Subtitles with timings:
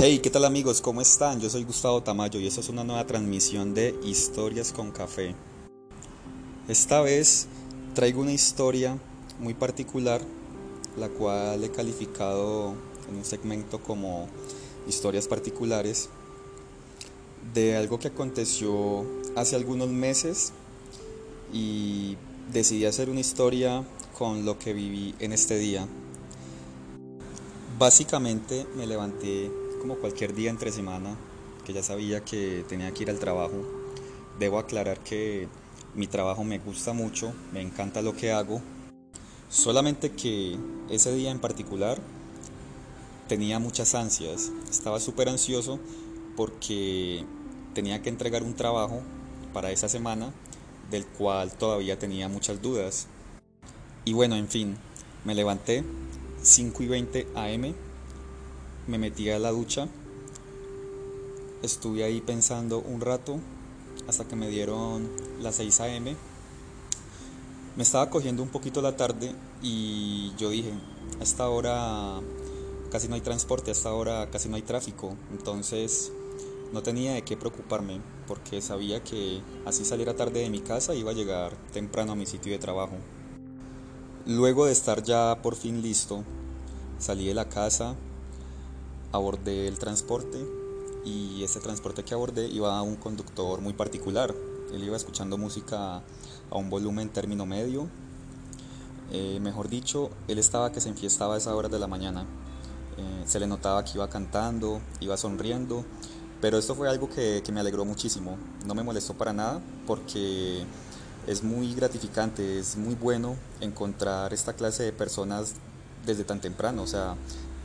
[0.00, 0.80] Hey, ¿qué tal amigos?
[0.80, 1.40] ¿Cómo están?
[1.40, 5.34] Yo soy Gustavo Tamayo y esta es una nueva transmisión de Historias con Café.
[6.68, 7.48] Esta vez
[7.96, 8.96] traigo una historia
[9.40, 10.20] muy particular,
[10.96, 12.74] la cual he calificado
[13.08, 14.28] en un segmento como
[14.86, 16.10] historias particulares,
[17.52, 19.04] de algo que aconteció
[19.34, 20.52] hace algunos meses
[21.52, 22.16] y
[22.52, 23.82] decidí hacer una historia
[24.16, 25.88] con lo que viví en este día.
[27.80, 31.16] Básicamente me levanté como cualquier día entre semana,
[31.64, 33.56] que ya sabía que tenía que ir al trabajo.
[34.38, 35.48] Debo aclarar que
[35.94, 38.60] mi trabajo me gusta mucho, me encanta lo que hago,
[39.48, 40.56] solamente que
[40.90, 41.98] ese día en particular
[43.28, 45.78] tenía muchas ansias, estaba súper ansioso
[46.36, 47.24] porque
[47.74, 49.02] tenía que entregar un trabajo
[49.52, 50.32] para esa semana
[50.90, 53.06] del cual todavía tenía muchas dudas.
[54.04, 54.76] Y bueno, en fin,
[55.24, 55.84] me levanté
[56.42, 57.74] 5 y 20 am
[58.88, 59.86] me metí a la ducha,
[61.62, 63.38] estuve ahí pensando un rato
[64.08, 65.08] hasta que me dieron
[65.40, 66.16] las 6 a.m.
[67.76, 70.72] Me estaba cogiendo un poquito la tarde y yo dije,
[71.20, 72.20] a esta hora
[72.90, 76.10] casi no hay transporte, a esta hora casi no hay tráfico, entonces
[76.72, 81.10] no tenía de qué preocuparme porque sabía que así saliera tarde de mi casa iba
[81.10, 82.96] a llegar temprano a mi sitio de trabajo.
[84.24, 86.24] Luego de estar ya por fin listo,
[86.98, 87.96] salí de la casa,
[89.12, 90.38] abordé el transporte
[91.04, 94.34] y ese transporte que abordé iba a un conductor muy particular.
[94.72, 96.02] Él iba escuchando música
[96.50, 97.88] a un volumen término medio.
[99.10, 102.26] Eh, mejor dicho, él estaba que se enfiestaba a esa hora de la mañana.
[102.98, 105.84] Eh, se le notaba que iba cantando, iba sonriendo,
[106.40, 108.36] pero esto fue algo que, que me alegró muchísimo.
[108.66, 110.64] No me molestó para nada porque
[111.26, 115.54] es muy gratificante, es muy bueno encontrar esta clase de personas
[116.04, 116.82] desde tan temprano.
[116.82, 117.16] O sea,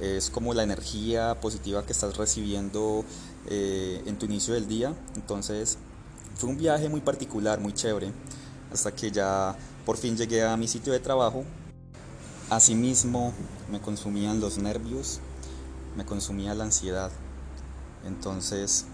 [0.00, 3.04] es como la energía positiva que estás recibiendo
[3.48, 4.94] eh, en tu inicio del día.
[5.14, 5.78] Entonces
[6.36, 8.12] fue un viaje muy particular, muy chévere,
[8.72, 11.44] hasta que ya por fin llegué a mi sitio de trabajo.
[12.50, 13.32] Asimismo
[13.70, 15.20] me consumían los nervios,
[15.96, 17.10] me consumía la ansiedad.
[18.04, 18.86] Entonces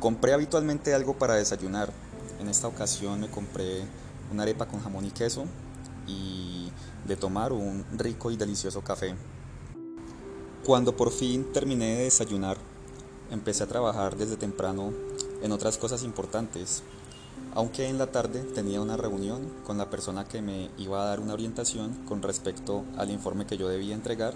[0.00, 1.92] compré habitualmente algo para desayunar.
[2.40, 3.84] En esta ocasión me compré
[4.30, 5.44] una arepa con jamón y queso
[6.06, 6.70] y
[7.06, 9.14] de tomar un rico y delicioso café.
[10.64, 12.56] Cuando por fin terminé de desayunar,
[13.32, 14.92] empecé a trabajar desde temprano
[15.42, 16.84] en otras cosas importantes,
[17.52, 21.18] aunque en la tarde tenía una reunión con la persona que me iba a dar
[21.18, 24.34] una orientación con respecto al informe que yo debía entregar.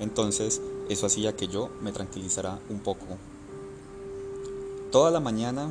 [0.00, 3.06] Entonces, eso hacía que yo me tranquilizara un poco.
[4.92, 5.70] Toda la mañana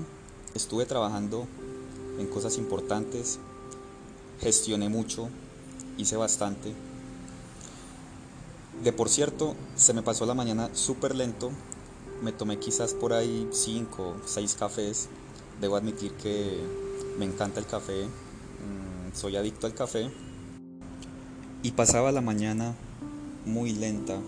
[0.55, 1.45] estuve trabajando
[2.17, 3.37] en cosas importantes,
[4.41, 5.29] gestioné mucho,
[5.99, 6.73] hice bastante
[8.83, 11.51] de por cierto, se me pasó la mañana súper lento.
[12.21, 15.07] Me tomé quizás por ahí 5, o 6 cafés.
[15.61, 16.59] Debo admitir que
[17.17, 18.05] me encanta el café.
[18.05, 20.11] Mm, soy adicto al café.
[21.61, 22.75] Y pasaba la mañana
[23.45, 24.19] muy lenta.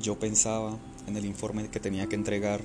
[0.00, 2.60] Yo pensaba en el informe que tenía que entregar.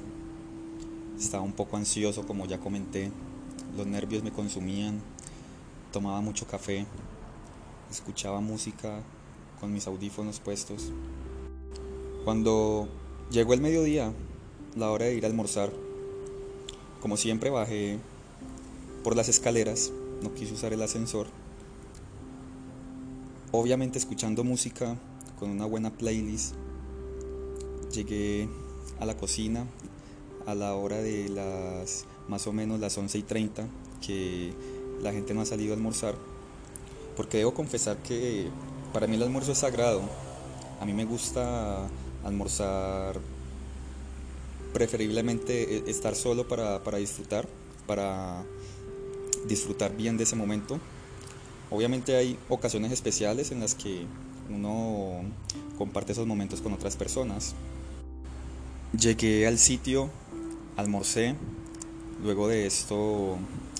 [1.19, 3.11] Estaba un poco ansioso, como ya comenté.
[3.77, 5.01] Los nervios me consumían.
[5.91, 6.87] Tomaba mucho café.
[7.91, 9.03] Escuchaba música
[9.61, 10.91] con mis audífonos puestos.
[12.25, 12.89] Cuando
[13.29, 14.11] llegó el mediodía,
[14.75, 15.71] la hora de ir a almorzar,
[16.99, 17.99] como siempre bajé
[19.03, 19.91] por las escaleras,
[20.23, 21.27] no quise usar el ascensor.
[23.51, 24.97] Obviamente escuchando música
[25.39, 26.55] con una buena playlist,
[27.93, 28.49] llegué
[28.99, 29.67] a la cocina
[30.47, 33.67] a la hora de las más o menos las 11 y 30
[34.05, 34.53] que
[35.03, 36.15] la gente no ha salido a almorzar
[37.15, 38.49] porque debo confesar que
[38.91, 40.01] para mí el almuerzo es sagrado.
[40.79, 41.87] A mí me gusta
[42.23, 43.19] almorzar
[44.73, 47.47] preferiblemente e, estar solo para, disfrutar,
[47.87, 48.43] para
[49.47, 50.79] disfrutar bien de ese momento.
[51.69, 54.05] Obviamente hay ocasiones especiales en las que
[54.49, 55.21] uno
[55.77, 57.55] comparte esos momentos con otras personas.
[58.97, 60.09] Llegué al sitio,
[60.75, 61.35] almorcé,
[62.21, 63.37] luego de esto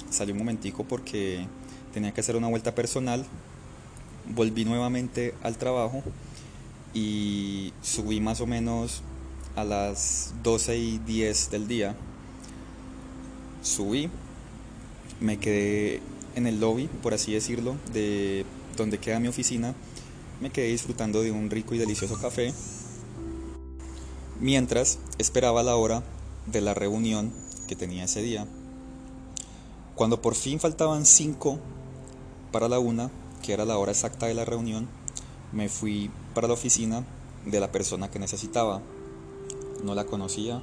[0.09, 1.45] salí un momentico porque
[1.93, 3.25] tenía que hacer una vuelta personal
[4.27, 6.03] volví nuevamente al trabajo
[6.93, 9.01] y subí más o menos
[9.55, 11.95] a las 12 y 10 del día.
[13.61, 14.09] Subí,
[15.19, 16.01] me quedé
[16.35, 18.45] en el lobby, por así decirlo, de
[18.77, 19.75] donde queda mi oficina.
[20.41, 22.53] Me quedé disfrutando de un rico y delicioso café.
[24.39, 26.03] Mientras esperaba la hora
[26.47, 27.31] de la reunión
[27.67, 28.47] que tenía ese día.
[29.95, 31.59] Cuando por fin faltaban 5
[32.51, 34.87] para la una, que era la hora exacta de la reunión,
[35.51, 37.03] me fui para la oficina
[37.45, 38.81] de la persona que necesitaba.
[39.83, 40.61] No la conocía,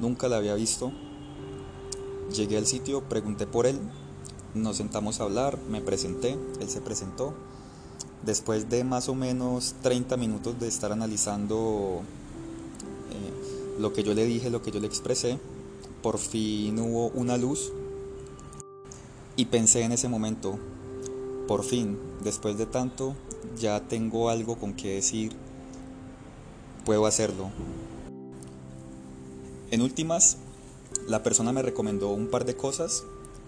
[0.00, 0.92] nunca la había visto.
[2.34, 3.80] Llegué al sitio, pregunté por él,
[4.54, 7.34] nos sentamos a hablar, me presenté, él se presentó.
[8.24, 12.02] Después de más o menos 30 minutos de estar analizando
[13.10, 15.38] eh, lo que yo le dije, lo que yo le expresé,
[16.02, 17.72] por fin hubo una luz
[19.36, 20.58] y pensé en ese momento,
[21.50, 23.16] por fin, después de tanto,
[23.58, 25.32] ya tengo algo con que decir,
[26.84, 27.50] puedo hacerlo.
[29.72, 30.36] En últimas,
[31.08, 33.02] la persona me recomendó un par de cosas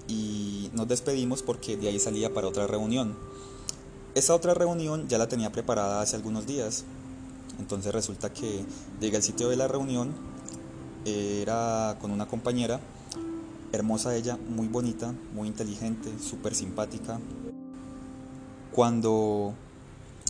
[0.09, 3.17] y nos despedimos porque de ahí salía para otra reunión.
[4.17, 6.83] Esa otra reunión ya la tenía preparada hace algunos días.
[7.61, 8.65] Entonces resulta que
[9.01, 10.11] llegué al sitio de la reunión,
[11.05, 12.81] era con una compañera,
[13.71, 17.21] hermosa ella, muy bonita, muy inteligente, súper simpática.
[18.73, 19.53] Cuando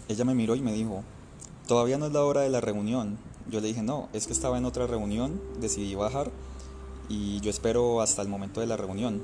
[0.08, 1.04] ella me miró y me dijo,
[1.68, 3.16] todavía no es la hora de la reunión.
[3.48, 6.32] Yo le dije, no, es que estaba en otra reunión, decidí bajar
[7.08, 9.22] y yo espero hasta el momento de la reunión.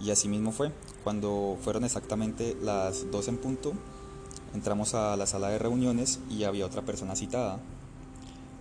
[0.00, 0.72] Y así mismo fue.
[1.04, 3.72] Cuando fueron exactamente las 12 en punto,
[4.54, 7.60] entramos a la sala de reuniones y había otra persona citada.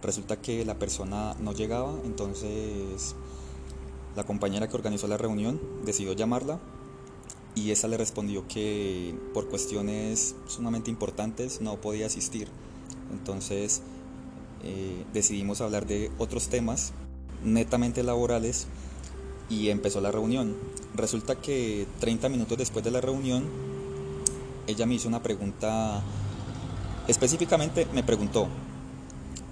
[0.02, 3.16] Resulta que la persona no llegaba, entonces
[4.16, 6.60] la compañera que organizó la reunión decidió llamarla
[7.58, 12.48] y esa le respondió que por cuestiones sumamente importantes no podía asistir.
[13.12, 13.82] Entonces
[14.64, 16.94] eh, decidimos hablar de otros temas
[17.44, 18.68] netamente laborales
[19.50, 20.56] y empezó la reunión.
[20.96, 23.46] Resulta que 30 minutos después de la reunión,
[24.68, 26.04] ella me hizo una pregunta,
[27.08, 28.50] específicamente me preguntó,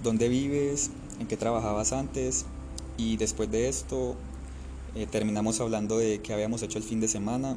[0.04, 0.90] ¿dónde vives?
[1.18, 2.46] ¿En qué trabajabas antes?
[2.98, 4.14] Y después de esto
[4.94, 7.56] eh, terminamos hablando de qué habíamos hecho el fin de semana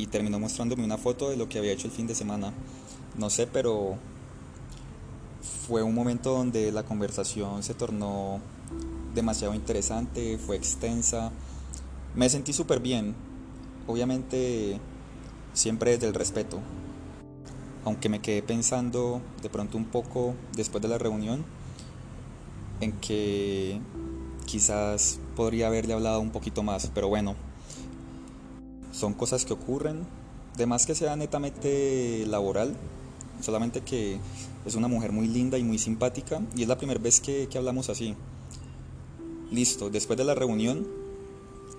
[0.00, 2.52] y terminó mostrándome una foto de lo que había hecho el fin de semana.
[3.18, 3.98] No sé, pero
[5.66, 8.40] fue un momento donde la conversación se tornó
[9.14, 11.32] demasiado interesante, fue extensa.
[12.14, 13.14] Me sentí súper bien,
[13.86, 14.80] obviamente
[15.52, 16.60] siempre desde el respeto.
[17.84, 21.44] Aunque me quedé pensando de pronto un poco después de la reunión
[22.80, 23.80] en que
[24.46, 27.36] quizás podría haberle hablado un poquito más, pero bueno,
[28.92, 30.06] son cosas que ocurren,
[30.56, 32.74] de más que sea netamente laboral,
[33.40, 34.18] solamente que
[34.66, 37.58] es una mujer muy linda y muy simpática y es la primera vez que, que
[37.58, 38.14] hablamos así.
[39.50, 40.86] Listo, después de la reunión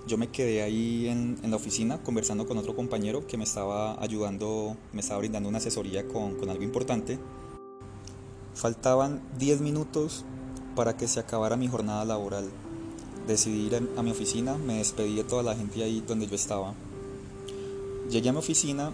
[0.06, 4.76] yo me quedé ahí en, la oficina conversando con otro compañero que me estaba ayudando,
[4.92, 7.18] me estaba brindando una asesoría con, con algo importante.
[8.54, 10.24] Faltaban 10 minutos
[10.74, 12.50] para que se acabara mi jornada laboral.
[13.26, 16.74] Decidí ir a mi oficina, me despedí de toda la gente ahí donde yo estaba.
[18.12, 18.92] Llegué a mi oficina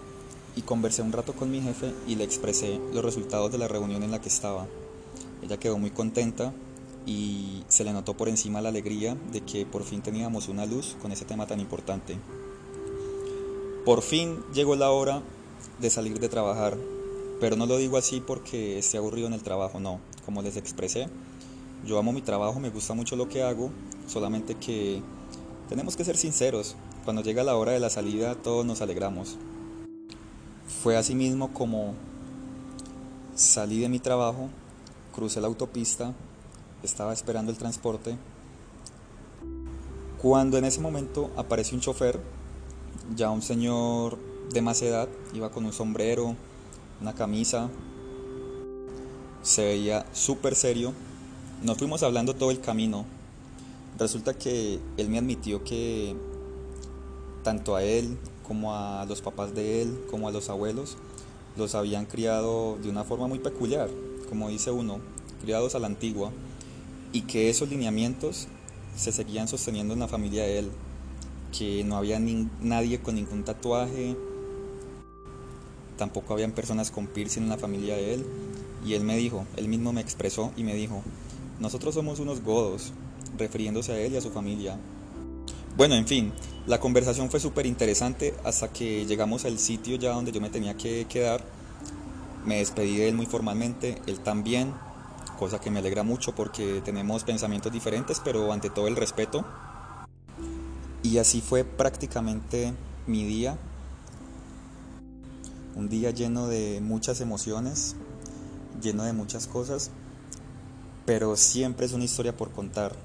[0.55, 4.01] y conversé un rato con mi jefe y le expresé los resultados de la reunión
[4.01, 4.65] en la que estaba.
[5.43, 6.53] Ella quedó muy contenta
[7.05, 10.95] y se le notó por encima la alegría de que por fin teníamos una luz
[11.01, 12.17] con ese tema tan importante.
[13.83, 15.21] Por fin llegó la hora
[15.81, 16.77] de salir de trabajar,
[17.41, 21.09] pero no lo digo así porque esté aburrido en el trabajo, no, como les expresé,
[21.85, 23.69] yo amo mi trabajo, me gusta mucho lo que hago,
[24.07, 25.01] solamente que
[25.67, 26.77] tenemos que ser sinceros,
[27.09, 29.35] cuando llega la hora de la salida todos nos alegramos.
[30.83, 31.95] Fue así mismo como
[33.33, 34.47] salí de mi trabajo,
[35.11, 36.13] crucé la autopista
[36.83, 38.15] estaba esperando el transporte,
[40.21, 42.19] cuando en ese momento aparece un chofer,
[43.15, 44.19] ya un señor
[44.53, 46.35] de más edad, iba con un sombrero,
[47.01, 47.71] una camisa,
[49.41, 50.93] se veía súper serio,
[51.63, 53.07] nos fuimos hablando todo el camino,
[53.97, 56.15] resulta que él me admitió que
[57.43, 58.17] tanto a él
[58.47, 60.97] como a los papás de él, como a los abuelos,
[61.55, 63.89] los habían criado de una forma muy peculiar,
[64.27, 64.99] como dice uno,
[65.41, 66.31] criados a la antigua
[67.11, 68.47] y que esos lineamientos
[68.95, 70.71] se seguían sosteniendo en la familia de él,
[71.57, 74.15] que no había nadie con ningún tatuaje,
[75.97, 78.25] tampoco habían personas con piercing en la familia de él,
[78.85, 81.03] y él me dijo, él mismo me expresó y me dijo,
[81.59, 82.93] nosotros somos unos godos,
[83.37, 84.77] refiriéndose a él y a su familia.
[85.79, 86.33] Bueno, en fin,
[86.67, 90.75] la conversación fue súper interesante hasta que llegamos al sitio ya donde yo me tenía
[90.75, 91.41] que quedar.
[92.45, 94.73] Me despedí de él muy formalmente, él también,
[95.37, 99.45] cosa que me alegra mucho porque tenemos pensamientos diferentes, pero ante todo el respeto.
[101.01, 102.73] Y así fue prácticamente
[103.07, 103.57] mi día,
[105.77, 107.95] un día lleno de muchas emociones,
[108.81, 109.91] lleno de muchas cosas,
[111.05, 112.97] pero siempre es una historia por contar.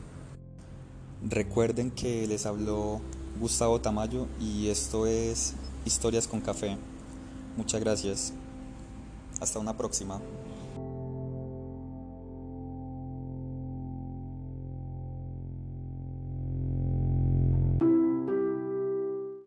[1.26, 3.00] Recuerden que les habló
[3.40, 5.54] Gustavo Tamayo y esto es
[5.86, 6.76] Historias con Café.
[7.56, 8.34] Muchas gracias.
[9.40, 10.20] Hasta una próxima.